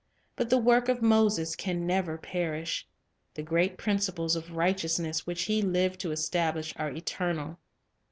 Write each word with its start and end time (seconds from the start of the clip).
But 0.35 0.49
the 0.49 0.57
work 0.57 0.89
of 0.89 1.03
Moses 1.03 1.55
can 1.55 1.85
never 1.85 2.17
perish. 2.17 2.87
The 3.35 3.43
great 3.43 3.77
principles 3.77 4.35
of 4.35 4.53
right 4.55 4.75
eousness 4.75 5.27
which 5.27 5.43
he 5.43 5.61
lived 5.61 5.99
to 5.99 6.11
establish 6.11 6.73
are 6.75 6.89
eternal. 6.89 7.59